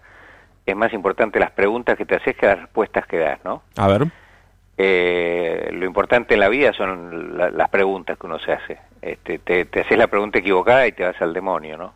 es 0.65 0.75
más 0.75 0.93
importante 0.93 1.39
las 1.39 1.51
preguntas 1.51 1.97
que 1.97 2.05
te 2.05 2.15
haces 2.15 2.35
que 2.35 2.45
las 2.45 2.59
respuestas 2.59 3.05
que 3.07 3.17
das, 3.17 3.39
¿no? 3.43 3.63
A 3.77 3.87
ver. 3.87 4.07
Eh, 4.77 5.69
lo 5.73 5.85
importante 5.85 6.33
en 6.33 6.39
la 6.39 6.49
vida 6.49 6.73
son 6.73 7.37
la, 7.37 7.49
las 7.49 7.69
preguntas 7.69 8.17
que 8.17 8.25
uno 8.25 8.39
se 8.39 8.53
hace. 8.53 8.79
Este, 9.01 9.39
te, 9.39 9.65
te, 9.65 9.81
haces 9.81 9.97
la 9.97 10.07
pregunta 10.07 10.39
equivocada 10.39 10.85
y 10.87 10.91
te 10.91 11.03
vas 11.03 11.19
al 11.21 11.33
demonio, 11.33 11.77
¿no? 11.77 11.93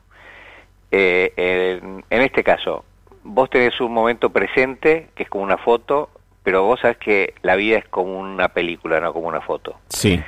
Eh, 0.92 1.34
en, 1.36 2.04
en 2.10 2.22
este 2.22 2.44
caso, 2.44 2.84
vos 3.24 3.50
tenés 3.50 3.80
un 3.82 3.94
momento 3.94 4.30
presente 4.30 5.10
que 5.16 5.24
es 5.24 5.30
como 5.30 5.44
una 5.44 5.58
foto, 5.58 6.10
pero 6.44 6.64
vos 6.64 6.80
sabés 6.80 6.98
que 6.98 7.34
la 7.42 7.56
vida 7.56 7.78
es 7.78 7.88
como 7.88 8.20
una 8.20 8.50
película, 8.50 9.00
no 9.00 9.14
como 9.14 9.28
una 9.28 9.42
foto. 9.42 9.80
Sí. 9.90 10.24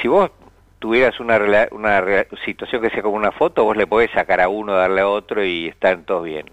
Si 0.00 0.08
vos 0.08 0.30
tuvieras 0.78 1.18
una, 1.20 1.38
una 1.72 2.04
situación 2.44 2.82
que 2.82 2.90
sea 2.90 3.02
como 3.02 3.16
una 3.16 3.32
foto, 3.32 3.64
vos 3.64 3.76
le 3.76 3.86
podés 3.86 4.10
sacar 4.12 4.40
a 4.40 4.48
uno, 4.48 4.74
darle 4.74 5.00
a 5.00 5.08
otro 5.08 5.44
y 5.44 5.68
están 5.68 6.04
todos 6.04 6.24
bien. 6.24 6.50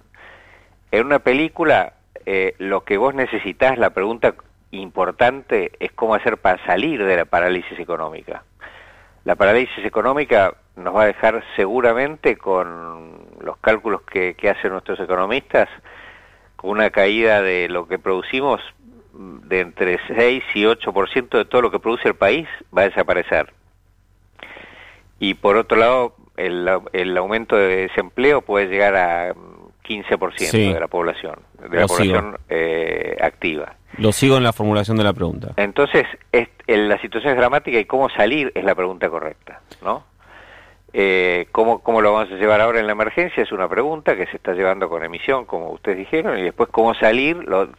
En 0.92 1.06
una 1.06 1.20
película, 1.20 1.94
eh, 2.25 2.56
lo 2.58 2.84
que 2.84 2.98
vos 2.98 3.13
necesitas, 3.13 3.78
la 3.78 3.92
pregunta 3.92 4.36
importante 4.72 5.72
es 5.80 5.92
cómo 5.92 6.16
hacer 6.16 6.38
para 6.38 6.63
salir 6.66 7.04
de 7.04 7.16
la 7.16 7.25
parálisis 7.25 7.80
económica. 7.80 8.44
La 9.25 9.36
parálisis 9.36 9.86
económica 9.86 10.53
nos 10.75 10.96
va 10.96 11.03
a 11.03 11.08
dejar 11.08 11.44
seguramente 11.56 12.38
con 12.38 13.20
los 13.39 13.58
cálculos 13.58 14.01
que, 14.01 14.36
que 14.36 14.50
hacen 14.50 14.72
nuestros 14.72 15.00
economistas, 15.00 15.70
con 16.56 16.72
una 16.72 16.89
caída 16.89 17.42
de 17.42 17.70
lo 17.70 17.88
que 17.88 18.00
producimos 18.00 18.62
de 19.13 19.60
entre 19.60 20.00
6 20.08 20.44
y 20.56 20.63
8% 20.63 21.38
de 21.38 21.46
todo 21.46 21.62
lo 21.62 21.72
que 21.72 21.80
produce 21.80 22.08
el 22.08 22.15
país 22.15 22.48
va 22.75 22.82
a 22.82 22.89
desaparecer. 22.89 23.53
Y 25.20 25.36
por 25.36 25.56
otro 25.56 25.77
lado 25.77 26.15
el, 26.36 26.70
el 26.94 27.18
aumento 27.18 27.56
de 27.56 27.88
desempleo 27.88 28.42
puede 28.42 28.68
llegar 28.68 28.96
a 28.96 29.34
15% 29.84 30.38
sí. 30.38 30.74
de 30.74 30.80
la 30.80 30.88
población, 30.88 31.40
de 31.70 31.80
la 31.80 31.88
población 31.88 32.38
eh, 32.50 33.18
activa. 33.22 33.75
Lo 33.98 34.12
sigo 34.12 34.38
en 34.38 34.44
la 34.44 34.54
formulación 34.54 34.98
de 34.98 35.04
la 35.04 35.13
pregunta. 35.13 35.54
Entonces, 35.58 36.06
es, 36.32 36.48
la 36.68 37.00
situación 37.00 37.34
es 37.34 37.38
dramática 37.38 37.78
y 37.78 37.86
cómo 37.86 38.10
salir 38.10 38.52
es 38.56 38.63
la 38.63 38.75
pregunta 38.75 39.10
correcta, 39.10 39.62
¿no? 39.82 40.04
Eh, 40.96 41.48
¿cómo, 41.52 41.80
¿Cómo 41.80 42.02
lo 42.02 42.13
vamos 42.13 42.32
a 42.32 42.36
llevar 42.36 42.62
ahora 42.62 42.80
en 42.80 42.86
la 42.86 42.92
emergencia? 42.92 43.42
Es 43.42 43.52
una 43.52 43.68
pregunta 43.68 44.16
que 44.16 44.28
se 44.28 44.38
está 44.38 44.54
llevando 44.54 44.90
con 44.90 45.04
emisión, 45.04 45.46
como 45.46 45.72
ustedes 45.72 45.98
dijeron, 45.98 46.38
y 46.38 46.44
después 46.44 46.70
cómo 46.70 46.94
salir, 46.94 47.38
lo, 47.38 47.70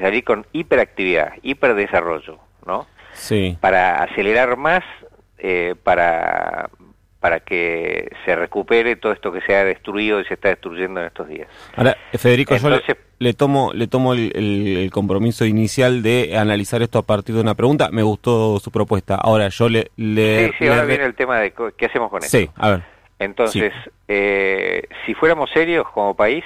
salir 0.00 0.24
con 0.24 0.46
hiperactividad, 0.52 1.34
hiperdesarrollo, 1.42 2.38
¿no? 2.66 2.86
Sí. 3.12 3.56
Para 3.60 4.02
acelerar 4.02 4.56
más 4.56 4.82
eh, 5.38 5.74
para, 5.82 6.70
para 7.26 7.40
que 7.40 8.08
se 8.24 8.36
recupere 8.36 8.94
todo 8.94 9.10
esto 9.10 9.32
que 9.32 9.40
se 9.40 9.56
ha 9.56 9.64
destruido 9.64 10.20
y 10.20 10.24
se 10.26 10.34
está 10.34 10.50
destruyendo 10.50 11.00
en 11.00 11.06
estos 11.06 11.26
días. 11.26 11.48
Ahora, 11.74 11.96
Federico, 12.12 12.54
Entonces, 12.54 12.84
yo 12.86 12.94
le, 13.18 13.26
le, 13.26 13.34
tomo, 13.34 13.72
le 13.74 13.88
tomo 13.88 14.14
el, 14.14 14.30
el, 14.36 14.76
el, 14.76 14.90
compromiso 14.92 15.44
inicial 15.44 16.04
de 16.04 16.38
analizar 16.38 16.82
esto 16.82 17.00
a 17.00 17.02
partir 17.02 17.34
de 17.34 17.40
una 17.40 17.56
pregunta. 17.56 17.88
Me 17.90 18.04
gustó 18.04 18.60
su 18.60 18.70
propuesta. 18.70 19.16
Ahora, 19.16 19.48
yo 19.48 19.68
le... 19.68 19.90
le 19.96 20.50
sí, 20.50 20.54
sí, 20.60 20.68
ahora 20.68 20.82
le... 20.82 20.86
viene 20.86 21.04
el 21.04 21.16
tema 21.16 21.40
de 21.40 21.52
qué 21.76 21.86
hacemos 21.86 22.10
con 22.10 22.22
esto. 22.22 22.38
Sí, 22.38 22.48
a 22.54 22.70
ver. 22.70 22.82
Entonces, 23.18 23.72
sí. 23.82 23.90
eh, 24.06 24.84
si 25.04 25.14
fuéramos 25.14 25.50
serios 25.50 25.84
como 25.90 26.14
país, 26.14 26.44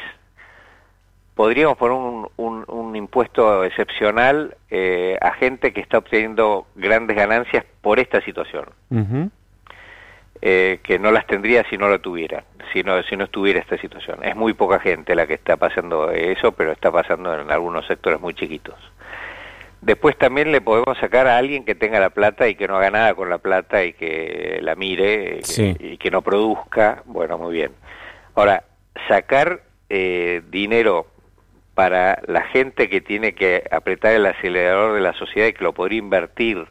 podríamos 1.35 1.77
poner 1.77 1.95
un, 1.95 2.27
un, 2.39 2.65
un 2.69 2.97
impuesto 2.97 3.65
excepcional 3.65 4.57
eh, 4.71 5.19
a 5.21 5.35
gente 5.35 5.75
que 5.75 5.83
está 5.83 5.99
obteniendo 5.99 6.67
grandes 6.75 7.19
ganancias 7.19 7.67
por 7.83 8.01
esta 8.01 8.23
situación. 8.23 8.65
Uh 8.89 8.97
-huh. 8.97 9.31
Eh, 10.43 10.81
que 10.83 10.99
no 10.99 11.13
las 11.13 11.27
tendría 11.27 11.69
si 11.69 11.77
no 11.77 11.89
lo 11.89 12.01
tuviera, 12.01 12.45
si 12.73 12.83
no, 12.83 13.03
si 13.03 13.17
no 13.17 13.25
estuviera 13.25 13.61
esta 13.61 13.79
situación. 13.79 14.25
Es 14.25 14.35
muy 14.37 14.55
poca 14.55 14.81
gente 14.81 15.15
la 15.15 15.27
que 15.27 15.35
está 15.35 15.57
pasando 15.57 16.11
eso, 16.11 16.53
pero 16.53 16.73
está 16.73 16.91
pasando 16.91 17.39
en 17.39 17.51
algunos 17.51 17.87
sectores 17.87 18.21
muy 18.21 18.35
chiquitos. 18.35 18.77
Después 19.83 20.17
también 20.19 20.53
le 20.53 20.61
podemos 20.61 20.99
sacar 20.99 21.27
a 21.27 21.39
alguien 21.39 21.65
que 21.65 21.75
tenga 21.75 22.01
la 22.01 22.11
plata 22.11 22.49
y 22.49 22.55
que 22.55 22.69
no 22.69 22.77
haga 22.77 22.91
nada 22.91 23.15
con 23.15 23.31
la 23.31 23.39
plata 23.39 23.83
y 23.83 23.95
que 23.95 24.59
la 24.61 24.75
mire 24.75 25.43
sí. 25.43 25.75
y 25.79 25.97
que 25.97 26.11
no 26.11 26.21
produzca. 26.21 27.03
Bueno, 27.07 27.39
muy 27.39 27.55
bien. 27.55 27.73
Ahora, 28.35 28.65
sacar 29.09 29.63
eh, 29.89 30.43
dinero 30.51 31.07
para 31.75 32.21
la 32.27 32.43
gente 32.43 32.91
que 32.91 33.01
tiene 33.01 33.35
que 33.35 33.65
apretar 33.71 34.13
el 34.13 34.27
acelerador 34.27 34.95
de 34.95 35.01
la 35.01 35.15
sociedad 35.15 35.49
y 35.49 35.55
que 35.55 35.65
lo 35.65 35.73
podría 35.73 35.99
invertir 35.99 36.67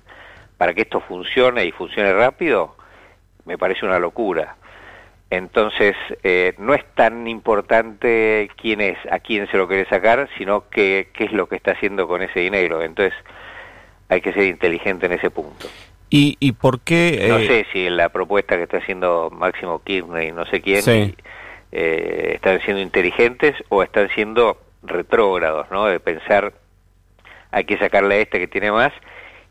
para 0.58 0.74
que 0.76 0.82
esto 0.82 1.00
funcione 1.00 1.66
y 1.66 1.72
funcione 1.72 2.14
rápido, 2.14 2.76
me 3.50 3.58
parece 3.58 3.84
una 3.84 3.98
locura. 3.98 4.56
Entonces, 5.32 5.96
eh, 6.24 6.54
no 6.60 6.76
es 6.76 6.86
tan 6.94 7.28
importante 7.28 8.48
quién 8.62 8.80
es, 8.80 8.98
a 9.12 9.18
quién 9.20 9.48
se 9.50 9.58
lo 9.58 9.68
quiere 9.68 9.90
sacar, 9.90 10.30
sino 10.38 10.70
qué, 10.70 11.10
qué 11.14 11.24
es 11.26 11.32
lo 11.32 11.50
que 11.50 11.56
está 11.56 11.72
haciendo 11.72 12.08
con 12.08 12.22
ese 12.22 12.42
dinero. 12.42 12.84
Entonces, 12.84 13.16
hay 14.08 14.22
que 14.22 14.34
ser 14.34 14.44
inteligente 14.44 15.08
en 15.08 15.14
ese 15.14 15.32
punto. 15.32 15.68
¿Y, 16.12 16.38
y 16.40 16.52
por 16.52 16.80
qué...? 16.82 17.26
Eh... 17.26 17.28
No 17.28 17.40
sé 17.40 17.66
si 17.74 17.90
la 17.90 18.10
propuesta 18.10 18.56
que 18.56 18.64
está 18.64 18.78
haciendo 18.78 19.32
Máximo 19.32 19.82
Kirchner 19.84 20.30
y 20.30 20.32
no 20.32 20.46
sé 20.46 20.62
quién 20.62 20.84
sí. 20.84 21.16
eh, 21.72 22.34
están 22.36 22.62
siendo 22.62 22.82
inteligentes 22.82 23.56
o 23.70 23.82
están 23.82 24.10
siendo 24.10 24.60
retrógrados, 24.84 25.72
¿no? 25.72 25.86
De 25.86 26.00
pensar, 26.00 26.54
hay 27.50 27.66
que 27.66 27.80
sacarle 27.80 28.16
a 28.16 28.20
este 28.20 28.40
que 28.40 28.48
tiene 28.48 28.72
más 28.72 28.94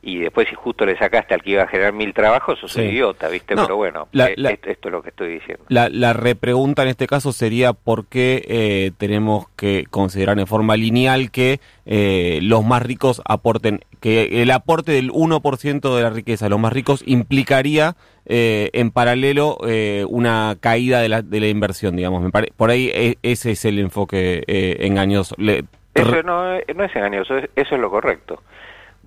y 0.02 0.18
después 0.18 0.48
si 0.48 0.54
justo 0.54 0.86
le 0.86 0.96
sacaste 0.96 1.34
al 1.34 1.42
que 1.42 1.50
iba 1.50 1.64
a 1.64 1.66
generar 1.66 1.92
mil 1.92 2.14
trabajos, 2.14 2.58
sos 2.58 2.72
sí. 2.72 2.80
un 2.80 2.86
idiota, 2.86 3.28
¿viste? 3.28 3.54
No, 3.54 3.62
Pero 3.62 3.76
bueno, 3.76 4.08
la, 4.12 4.28
eh, 4.28 4.34
la, 4.36 4.50
esto, 4.50 4.70
esto, 4.70 4.88
es 4.88 4.92
lo 4.92 5.02
que 5.02 5.10
estoy 5.10 5.34
diciendo. 5.34 5.64
La, 5.68 5.88
la 5.88 6.12
repregunta 6.12 6.82
en 6.82 6.88
este 6.88 7.06
caso 7.06 7.32
sería 7.32 7.72
por 7.72 8.06
qué 8.06 8.44
eh, 8.48 8.92
tenemos 8.98 9.48
que 9.56 9.86
considerar 9.90 10.38
en 10.38 10.46
forma 10.46 10.76
lineal 10.76 11.30
que 11.30 11.60
eh, 11.86 12.38
los 12.42 12.64
más 12.64 12.82
ricos 12.82 13.22
aporten, 13.24 13.80
que 14.00 14.42
el 14.42 14.50
aporte 14.50 14.92
del 14.92 15.10
1% 15.10 15.96
de 15.96 16.02
la 16.02 16.10
riqueza 16.10 16.46
de 16.46 16.50
los 16.50 16.60
más 16.60 16.72
ricos 16.72 17.02
implicaría 17.06 17.96
eh, 18.30 18.68
en 18.74 18.90
paralelo 18.90 19.56
eh, 19.66 20.04
una 20.06 20.56
caída 20.60 21.00
de 21.00 21.08
la, 21.08 21.22
de 21.22 21.40
la 21.40 21.48
inversión, 21.48 21.96
digamos. 21.96 22.22
Me 22.22 22.30
pare... 22.30 22.52
Por 22.54 22.68
ahí 22.68 22.90
e 22.94 23.16
ese 23.22 23.52
es 23.52 23.64
el 23.64 23.78
enfoque 23.78 24.44
eh, 24.46 24.76
engañoso. 24.80 25.34
Le... 25.38 25.64
Eso 25.94 26.22
no, 26.22 26.52
no 26.52 26.84
es 26.84 26.94
engañoso, 26.94 27.38
eso 27.38 27.74
es 27.74 27.80
lo 27.80 27.90
correcto. 27.90 28.42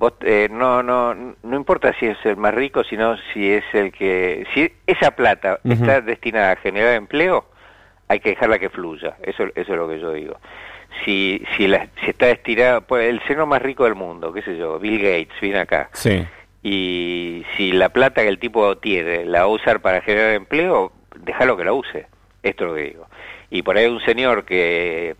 Vos, 0.01 0.13
eh, 0.21 0.47
no, 0.49 0.81
no, 0.81 1.13
no 1.13 1.55
importa 1.55 1.93
si 1.99 2.07
es 2.07 2.17
el 2.25 2.35
más 2.35 2.55
rico, 2.55 2.83
sino 2.83 3.17
si 3.31 3.51
es 3.51 3.63
el 3.71 3.91
que, 3.91 4.47
si 4.51 4.73
esa 4.87 5.11
plata 5.11 5.59
uh 5.63 5.67
-huh. 5.67 5.73
está 5.73 6.01
destinada 6.01 6.53
a 6.53 6.55
generar 6.55 6.95
empleo, 6.95 7.45
hay 8.07 8.19
que 8.19 8.29
dejarla 8.29 8.57
que 8.57 8.71
fluya. 8.71 9.15
Eso, 9.21 9.43
eso 9.53 9.73
es 9.73 9.77
lo 9.77 9.87
que 9.87 9.99
yo 9.99 10.11
digo. 10.11 10.39
Si, 11.05 11.45
si, 11.55 11.67
la, 11.67 11.87
si 12.03 12.09
está 12.09 12.25
destinada, 12.25 12.81
pues 12.81 13.11
el 13.11 13.21
señor 13.27 13.45
más 13.45 13.61
rico 13.61 13.83
del 13.83 13.93
mundo, 13.93 14.33
qué 14.33 14.41
sé 14.41 14.57
yo, 14.57 14.79
Bill 14.79 14.97
Gates, 14.97 15.39
viene 15.39 15.59
acá. 15.59 15.91
Sí. 15.93 16.25
Y 16.63 17.45
si 17.55 17.71
la 17.71 17.89
plata 17.89 18.23
que 18.23 18.27
el 18.27 18.39
tipo 18.39 18.75
tiene 18.79 19.25
la 19.25 19.41
va 19.41 19.45
a 19.45 19.49
usar 19.49 19.81
para 19.81 20.01
generar 20.01 20.33
empleo, 20.33 20.93
déjalo 21.19 21.55
que 21.57 21.63
la 21.63 21.73
use. 21.73 22.07
Esto 22.41 22.63
es 22.63 22.69
lo 22.71 22.75
que 22.75 22.83
digo. 22.85 23.07
Y 23.51 23.61
por 23.61 23.77
ahí 23.77 23.85
un 23.85 24.01
señor 24.01 24.45
que 24.45 25.15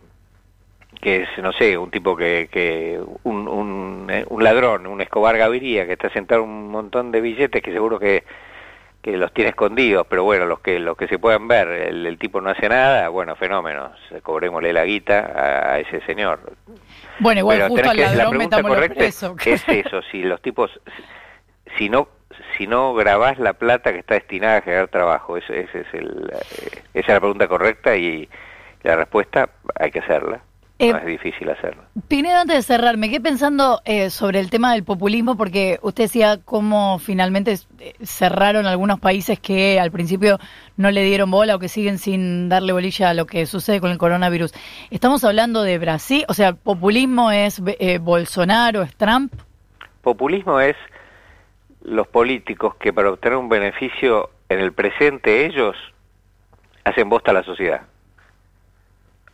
que 1.02 1.22
es, 1.24 1.28
no 1.38 1.52
sé, 1.52 1.76
un 1.76 1.90
tipo 1.90 2.16
que, 2.16 2.48
que 2.50 3.00
un, 3.24 3.48
un, 3.48 4.24
un 4.28 4.44
ladrón, 4.44 4.86
un 4.86 5.00
Escobar 5.00 5.36
Gaviria, 5.36 5.84
que 5.84 5.94
está 5.94 6.08
sentado 6.10 6.44
un 6.44 6.70
montón 6.70 7.10
de 7.10 7.20
billetes 7.20 7.60
que 7.60 7.72
seguro 7.72 7.98
que, 7.98 8.22
que 9.02 9.16
los 9.16 9.34
tiene 9.34 9.50
escondidos, 9.50 10.06
pero 10.08 10.22
bueno, 10.22 10.46
los 10.46 10.60
que 10.60 10.78
los 10.78 10.96
que 10.96 11.08
se 11.08 11.18
puedan 11.18 11.48
ver, 11.48 11.66
el, 11.66 12.06
el 12.06 12.18
tipo 12.18 12.40
no 12.40 12.50
hace 12.50 12.68
nada, 12.68 13.08
bueno, 13.08 13.34
fenómenos, 13.34 13.98
cobrémosle 14.22 14.72
la 14.72 14.84
guita 14.84 15.32
a, 15.34 15.72
a 15.72 15.78
ese 15.80 16.00
señor. 16.02 16.38
Bueno, 17.18 17.40
igual 17.40 17.58
pero 17.58 17.68
justo 17.70 17.90
al 17.90 17.96
que, 17.96 18.02
ladrón 18.02 18.18
la 18.18 18.28
pregunta 18.30 18.62
correcta 18.62 18.98
preso. 19.00 19.36
es 19.44 19.68
eso, 19.68 20.02
si 20.02 20.22
los 20.22 20.40
tipos, 20.40 20.70
si 21.76 21.88
no 21.88 22.06
si 22.56 22.68
no 22.68 22.94
grabás 22.94 23.40
la 23.40 23.54
plata 23.54 23.92
que 23.92 23.98
está 23.98 24.14
destinada 24.14 24.58
a 24.58 24.62
generar 24.62 24.86
trabajo, 24.86 25.36
ese, 25.36 25.62
ese 25.62 25.80
es 25.80 25.94
el, 25.94 26.30
eh, 26.32 26.78
esa 26.94 27.06
es 27.06 27.08
la 27.08 27.20
pregunta 27.20 27.48
correcta 27.48 27.96
y 27.96 28.28
la 28.84 28.94
respuesta 28.94 29.50
hay 29.74 29.90
que 29.90 29.98
hacerla. 29.98 30.42
No 30.90 30.98
es 30.98 31.06
difícil 31.06 31.48
hacerlo. 31.50 31.82
Pinedo, 32.08 32.40
antes 32.40 32.56
de 32.56 32.62
cerrar, 32.62 32.96
me 32.96 33.08
quedé 33.08 33.20
pensando 33.20 33.80
eh, 33.84 34.10
sobre 34.10 34.40
el 34.40 34.50
tema 34.50 34.72
del 34.72 34.84
populismo, 34.84 35.36
porque 35.36 35.78
usted 35.82 36.04
decía 36.04 36.38
cómo 36.44 36.98
finalmente 36.98 37.58
eh, 37.78 37.94
cerraron 38.02 38.66
algunos 38.66 38.98
países 38.98 39.38
que 39.38 39.78
al 39.78 39.90
principio 39.90 40.38
no 40.76 40.90
le 40.90 41.02
dieron 41.04 41.30
bola 41.30 41.56
o 41.56 41.58
que 41.58 41.68
siguen 41.68 41.98
sin 41.98 42.48
darle 42.48 42.72
bolilla 42.72 43.10
a 43.10 43.14
lo 43.14 43.26
que 43.26 43.46
sucede 43.46 43.80
con 43.80 43.90
el 43.90 43.98
coronavirus. 43.98 44.52
¿Estamos 44.90 45.24
hablando 45.24 45.62
de 45.62 45.78
Brasil? 45.78 46.24
O 46.28 46.34
sea, 46.34 46.54
¿populismo 46.54 47.30
es 47.30 47.62
eh, 47.78 47.98
Bolsonaro, 47.98 48.82
es 48.82 48.94
Trump? 48.96 49.32
Populismo 50.02 50.60
es 50.60 50.76
los 51.82 52.06
políticos 52.08 52.74
que 52.76 52.92
para 52.92 53.10
obtener 53.10 53.38
un 53.38 53.48
beneficio 53.48 54.30
en 54.48 54.60
el 54.60 54.72
presente 54.72 55.46
ellos 55.46 55.76
hacen 56.84 57.08
bosta 57.08 57.30
a 57.30 57.34
la 57.34 57.42
sociedad. 57.42 57.82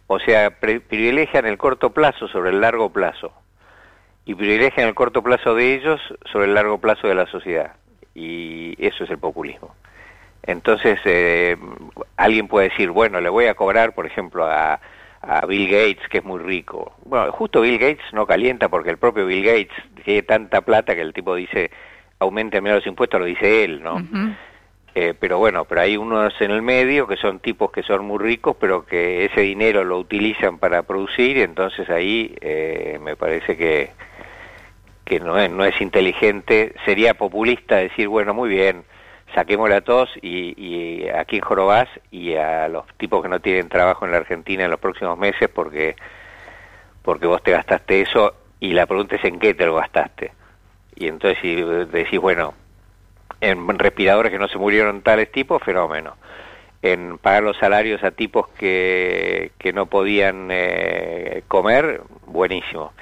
O 0.08 0.18
sea, 0.18 0.58
privilegian 0.58 1.46
el 1.46 1.58
corto 1.58 1.90
plazo 1.90 2.28
sobre 2.28 2.50
el 2.50 2.60
largo 2.60 2.90
plazo. 2.90 3.32
Y 4.24 4.34
privilegian 4.34 4.88
el 4.88 4.94
corto 4.94 5.22
plazo 5.22 5.54
de 5.54 5.74
ellos 5.74 6.00
sobre 6.32 6.46
el 6.46 6.54
largo 6.54 6.78
plazo 6.78 7.08
de 7.08 7.14
la 7.14 7.26
sociedad. 7.26 7.74
Y 8.14 8.74
eso 8.84 9.04
es 9.04 9.10
el 9.10 9.18
populismo. 9.18 9.74
Entonces, 10.42 10.98
eh, 11.04 11.56
alguien 12.16 12.48
puede 12.48 12.70
decir, 12.70 12.90
bueno, 12.90 13.20
le 13.20 13.28
voy 13.28 13.46
a 13.46 13.54
cobrar, 13.54 13.94
por 13.94 14.06
ejemplo, 14.06 14.46
a, 14.46 14.80
a 15.20 15.46
Bill 15.46 15.68
Gates, 15.68 16.08
que 16.08 16.18
es 16.18 16.24
muy 16.24 16.40
rico. 16.40 16.94
Bueno, 17.04 17.30
justo 17.32 17.60
Bill 17.60 17.78
Gates 17.78 18.12
no 18.12 18.26
calienta 18.26 18.70
porque 18.70 18.90
el 18.90 18.96
propio 18.96 19.26
Bill 19.26 19.44
Gates 19.44 19.76
tiene 20.04 20.22
tanta 20.22 20.62
plata 20.62 20.94
que 20.94 21.02
el 21.02 21.12
tipo 21.12 21.34
dice, 21.34 21.70
aumente 22.18 22.62
los 22.62 22.86
impuestos, 22.86 23.20
lo 23.20 23.26
dice 23.26 23.64
él, 23.64 23.82
¿no? 23.82 24.02
Eh, 25.00 25.14
pero 25.14 25.38
bueno, 25.38 25.64
pero 25.64 25.82
hay 25.82 25.96
unos 25.96 26.34
en 26.40 26.50
el 26.50 26.60
medio 26.60 27.06
que 27.06 27.16
son 27.16 27.38
tipos 27.38 27.70
que 27.70 27.84
son 27.84 28.04
muy 28.04 28.18
ricos, 28.18 28.56
pero 28.58 28.84
que 28.84 29.26
ese 29.26 29.42
dinero 29.42 29.84
lo 29.84 29.96
utilizan 29.96 30.58
para 30.58 30.82
producir, 30.82 31.36
y 31.36 31.42
entonces 31.42 31.88
ahí 31.88 32.34
eh, 32.40 32.98
me 33.00 33.14
parece 33.14 33.56
que, 33.56 33.92
que 35.04 35.20
no, 35.20 35.38
es, 35.38 35.52
no 35.52 35.64
es 35.64 35.80
inteligente, 35.80 36.74
sería 36.84 37.14
populista 37.14 37.76
decir, 37.76 38.08
bueno, 38.08 38.34
muy 38.34 38.48
bien, 38.48 38.82
saquémosle 39.36 39.76
a 39.76 39.82
todos 39.82 40.10
y, 40.20 40.54
y 40.60 41.08
aquí 41.10 41.36
en 41.36 41.42
Jorobás 41.42 41.88
y 42.10 42.34
a 42.34 42.66
los 42.66 42.84
tipos 42.96 43.22
que 43.22 43.28
no 43.28 43.38
tienen 43.38 43.68
trabajo 43.68 44.04
en 44.04 44.10
la 44.10 44.18
Argentina 44.18 44.64
en 44.64 44.70
los 44.72 44.80
próximos 44.80 45.16
meses 45.16 45.48
porque, 45.48 45.94
porque 47.02 47.26
vos 47.28 47.40
te 47.44 47.52
gastaste 47.52 48.00
eso 48.00 48.34
y 48.58 48.72
la 48.72 48.86
pregunta 48.86 49.14
es 49.14 49.24
en 49.24 49.38
qué 49.38 49.54
te 49.54 49.64
lo 49.64 49.76
gastaste. 49.76 50.32
Y 50.96 51.06
entonces 51.06 51.38
si 51.40 51.54
decís, 51.54 52.18
bueno, 52.18 52.54
en 53.40 53.78
respiradores 53.78 54.32
que 54.32 54.38
no 54.38 54.48
se 54.48 54.58
murieron 54.58 55.02
tales 55.02 55.30
tipos, 55.30 55.62
fenómeno. 55.62 56.16
En 56.82 57.18
pagar 57.18 57.42
los 57.42 57.56
salarios 57.56 58.02
a 58.04 58.12
tipos 58.12 58.48
que, 58.50 59.52
que 59.58 59.72
no 59.72 59.86
podían 59.86 60.48
eh, 60.50 61.42
comer, 61.48 62.02
buenísimo. 62.26 62.92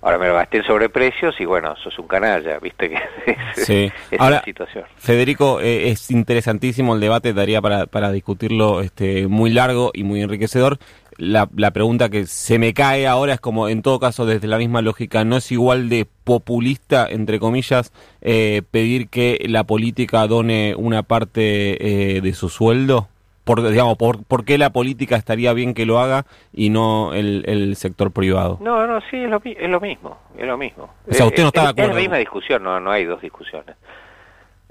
Ahora 0.00 0.18
me 0.18 0.28
lo 0.28 0.34
gasté 0.34 0.58
en 0.58 0.64
sobreprecios 0.64 1.40
y 1.40 1.44
bueno, 1.44 1.74
sos 1.76 1.98
un 1.98 2.06
canalla, 2.06 2.58
viste 2.60 2.88
que 2.88 2.96
es, 3.26 3.66
sí. 3.66 3.92
Ahora, 4.18 4.42
situación. 4.44 4.84
Federico, 4.96 5.60
eh, 5.60 5.90
es 5.90 6.10
interesantísimo 6.10 6.94
el 6.94 7.00
debate, 7.00 7.32
daría 7.32 7.60
para, 7.60 7.86
para 7.86 8.12
discutirlo 8.12 8.80
este, 8.80 9.26
muy 9.26 9.50
largo 9.50 9.90
y 9.92 10.04
muy 10.04 10.22
enriquecedor 10.22 10.78
la, 11.18 11.48
la, 11.56 11.72
pregunta 11.72 12.08
que 12.08 12.26
se 12.26 12.58
me 12.58 12.72
cae 12.72 13.06
ahora 13.06 13.34
es 13.34 13.40
como, 13.40 13.68
en 13.68 13.82
todo 13.82 13.98
caso, 13.98 14.24
desde 14.24 14.46
la 14.46 14.56
misma 14.56 14.82
lógica, 14.82 15.24
¿no 15.24 15.36
es 15.36 15.50
igual 15.52 15.88
de 15.88 16.06
populista, 16.24 17.06
entre 17.10 17.40
comillas, 17.40 17.92
eh, 18.22 18.62
pedir 18.70 19.08
que 19.08 19.44
la 19.48 19.64
política 19.64 20.26
done 20.28 20.74
una 20.76 21.02
parte 21.02 22.16
eh, 22.16 22.20
de 22.20 22.32
su 22.32 22.48
sueldo? 22.48 23.08
Por, 23.42 23.68
digamos, 23.68 23.96
por, 23.96 24.22
por, 24.24 24.44
qué 24.44 24.58
la 24.58 24.70
política 24.70 25.16
estaría 25.16 25.54
bien 25.54 25.72
que 25.72 25.86
lo 25.86 25.98
haga 25.98 26.26
y 26.52 26.68
no 26.68 27.14
el, 27.14 27.44
el 27.46 27.76
sector 27.76 28.12
privado? 28.12 28.58
No, 28.60 28.86
no, 28.86 29.00
sí, 29.10 29.16
es 29.16 29.30
lo, 29.30 29.40
es 29.42 29.70
lo 29.70 29.80
mismo, 29.80 30.18
es 30.36 30.46
lo 30.46 30.58
mismo. 30.58 30.90
O 31.10 31.14
sea, 31.14 31.26
usted 31.26 31.42
no 31.42 31.48
está 31.48 31.62
de 31.62 31.68
acuerdo. 31.68 31.90
Es 31.90 31.96
la 31.96 32.00
misma 32.02 32.16
discusión, 32.18 32.62
no, 32.62 32.78
no 32.78 32.90
hay 32.90 33.06
dos 33.06 33.22
discusiones. 33.22 33.74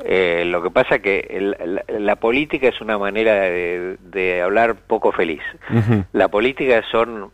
Eh, 0.03 0.43
lo 0.45 0.61
que 0.61 0.69
pasa 0.69 0.99
que 0.99 1.55
la 1.87 2.15
política 2.17 2.67
es 2.67 2.81
una 2.81 2.97
manera 2.97 3.33
de, 3.41 4.41
hablar 4.43 4.75
poco 4.75 5.11
feliz. 5.11 5.41
La 6.13 6.27
política 6.27 6.83
son 6.91 7.31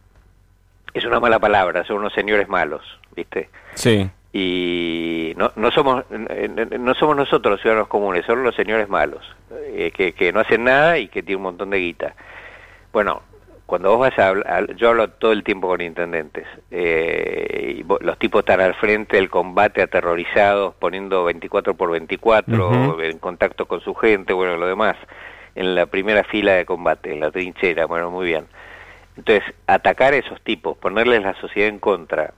es 0.93 1.05
una 1.05 1.19
mala 1.19 1.39
palabra, 1.39 1.83
son 1.85 1.97
unos 1.97 2.13
señores 2.13 2.47
malos, 2.47 2.83
¿viste? 3.15 3.49
Sí. 3.73 4.09
Y 4.31 5.33
no, 5.37 5.51
no 5.55 5.71
somos 5.71 6.05
no 6.09 6.93
somos 6.95 7.15
nosotros 7.15 7.53
los 7.53 7.61
ciudadanos 7.61 7.87
comunes, 7.87 8.25
son 8.25 8.43
los 8.43 8.55
señores 8.55 8.87
malos, 8.89 9.23
eh, 9.51 9.91
que, 9.91 10.13
que 10.13 10.31
no 10.31 10.39
hacen 10.39 10.63
nada 10.63 10.97
y 10.97 11.07
que 11.07 11.21
tienen 11.21 11.37
un 11.37 11.43
montón 11.43 11.69
de 11.71 11.79
guita. 11.79 12.15
Bueno, 12.91 13.23
cuando 13.73 13.89
vos 13.89 14.01
vas 14.01 14.19
a 14.19 14.27
hablar, 14.27 14.75
yo 14.75 14.89
hablo 14.89 15.09
todo 15.09 15.31
el 15.31 15.43
tiempo 15.43 15.67
con 15.67 15.81
intendentes, 15.81 16.45
eh, 16.69 17.79
y 17.79 18.03
los 18.03 18.19
tipos 18.19 18.41
están 18.41 18.61
al 18.61 18.75
frente 18.75 19.17
del 19.17 19.31
combate 19.31 19.81
aterrorizados, 19.81 20.75
poniendo 20.75 21.23
24 21.23 21.73
por 21.73 21.89
24, 21.89 23.01
en 23.01 23.17
contacto 23.17 23.65
con 23.65 23.81
su 23.81 23.95
gente, 23.95 24.31
bueno, 24.31 24.57
lo 24.57 24.67
demás, 24.67 24.95
en 25.55 25.73
la 25.73 25.87
primera 25.87 26.23
fila 26.23 26.53
de 26.53 26.65
combate, 26.67 27.13
en 27.13 27.21
la 27.21 27.31
trinchera, 27.31 27.87
bueno, 27.87 28.11
muy 28.11 28.27
bien. 28.27 28.45
Entonces, 29.17 29.43
atacar 29.65 30.13
a 30.13 30.17
esos 30.17 30.39
tipos, 30.41 30.77
ponerles 30.77 31.23
la 31.23 31.33
sociedad 31.41 31.67
en 31.67 31.79
contra, 31.79 32.35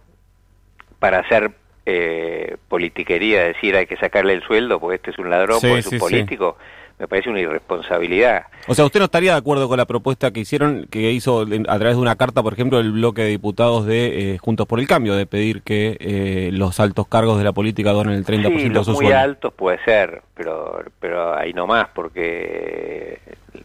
para 1.00 1.20
hacer 1.20 1.52
eh, 1.86 2.56
politiquería, 2.70 3.44
decir 3.44 3.76
hay 3.76 3.88
que 3.88 3.98
sacarle 3.98 4.32
el 4.32 4.44
sueldo 4.44 4.80
porque 4.80 4.96
este 4.96 5.12
es 5.12 5.20
un 5.20 5.30
ladrón, 5.30 5.60
porque 5.60 5.80
es 5.80 5.92
un 5.92 6.00
político 6.00 6.56
me 6.98 7.08
parece 7.08 7.30
una 7.30 7.42
irresponsabilidad. 7.42 8.46
O 8.68 8.74
sea, 8.74 8.86
¿usted 8.86 9.00
no 9.00 9.06
estaría 9.06 9.34
de 9.34 9.38
acuerdo 9.38 9.68
con 9.68 9.78
la 9.78 9.86
propuesta 9.86 10.32
que 10.32 10.40
hicieron, 10.40 10.88
que 10.90 11.12
hizo 11.12 11.42
a 11.42 11.78
través 11.78 11.96
de 11.96 12.02
una 12.02 12.16
carta, 12.16 12.42
por 12.42 12.54
ejemplo, 12.54 12.80
el 12.80 12.92
bloque 12.92 13.24
de 13.24 13.30
diputados 13.30 13.86
de 13.86 14.34
eh, 14.34 14.38
Juntos 14.38 14.66
por 14.66 14.80
el 14.80 14.88
Cambio, 14.88 15.16
de 15.16 15.26
pedir 15.26 15.62
que 15.62 15.98
eh, 16.00 16.50
los 16.54 16.80
altos 16.80 17.08
cargos 17.08 17.38
de 17.38 17.44
la 17.44 17.52
política 17.52 17.92
donen 17.92 18.14
el 18.14 18.26
30% 18.26 18.58
sí, 18.58 18.70
de 18.70 18.84
su 18.84 18.92
muy 18.94 19.12
altos 19.12 19.54
puede 19.54 19.84
ser, 19.84 20.22
pero, 20.36 20.84
pero 21.00 21.36
ahí 21.36 21.54
no 21.54 21.68
más, 21.68 21.90
porque 21.94 23.20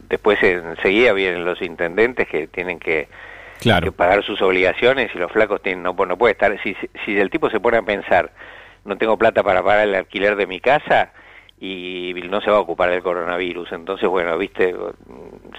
después 0.08 0.42
enseguida 0.42 1.12
vienen 1.12 1.44
los 1.44 1.62
intendentes 1.62 2.26
que 2.28 2.48
tienen 2.48 2.80
que, 2.80 3.08
pagar 3.96 4.24
sus 4.24 4.42
obligaciones 4.42 5.10
y 5.14 5.18
los 5.18 5.30
flacos 5.30 5.62
tienen, 5.62 5.84
no, 5.84 5.92
no 5.92 6.18
puede 6.18 6.32
estar, 6.32 6.60
si, 6.62 6.74
si 7.04 7.16
el 7.16 7.30
tipo 7.30 7.48
se 7.48 7.60
pone 7.60 7.76
a 7.76 7.82
pensar, 7.82 8.32
no 8.84 8.98
tengo 8.98 9.16
plata 9.16 9.44
para 9.44 9.62
pagar 9.62 9.86
el 9.86 9.94
alquiler 9.94 10.34
de 10.34 10.46
mi 10.48 10.60
casa, 10.60 11.12
y 11.60 12.14
no 12.28 12.40
se 12.40 12.50
va 12.50 12.56
a 12.56 12.60
ocupar 12.60 12.90
del 12.90 13.02
coronavirus. 13.02 13.72
Entonces, 13.72 14.08
bueno, 14.08 14.36
viste, 14.38 14.74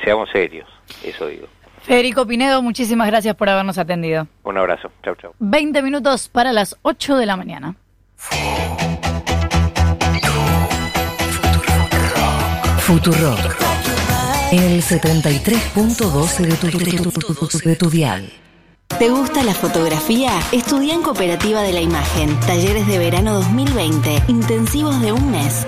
seamos 0.04 0.30
serios, 0.32 0.68
eso 1.04 1.28
digo. 1.28 1.48
Federico 1.84 2.26
Pinedo, 2.28 2.62
muchísimas 2.62 3.08
gracias 3.08 3.36
por 3.36 3.50
habernos 3.50 3.78
atendido. 3.78 4.28
Un 4.44 4.58
abrazo, 4.58 4.92
chau, 5.04 5.16
chau. 5.16 5.34
20 5.40 5.82
minutos 5.82 6.30
para 6.30 6.52
las 6.52 6.78
8 6.84 7.18
de 7.18 7.26
la 7.26 7.38
mañana. 7.38 7.76
Futuro. 12.80 13.36
El 14.52 14.82
73.12 14.82 16.38
de 16.46 16.56
tu, 16.58 17.70
de 17.70 17.76
tu 17.76 17.90
dial. 17.90 18.30
¿Te 19.00 19.10
gusta 19.10 19.44
la 19.44 19.54
fotografía? 19.54 20.32
Estudia 20.52 20.94
en 20.94 21.02
Cooperativa 21.02 21.62
de 21.62 21.74
la 21.74 21.82
Imagen. 21.82 22.40
Talleres 22.42 22.88
de 22.88 23.00
verano 23.00 23.34
2020. 23.34 24.24
Intensivos 24.28 25.02
de 25.02 25.12
un 25.12 25.32
mes. 25.32 25.66